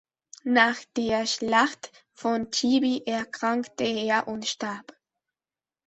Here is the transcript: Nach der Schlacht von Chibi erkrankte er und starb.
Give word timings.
Nach 0.45 0.77
der 0.97 1.27
Schlacht 1.27 1.91
von 2.11 2.49
Chibi 2.49 3.03
erkrankte 3.05 3.83
er 3.83 4.27
und 4.27 4.47
starb. 4.47 4.97